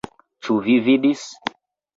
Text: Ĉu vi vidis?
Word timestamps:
Ĉu 0.47 0.57
vi 0.69 0.79
vidis? 0.89 1.29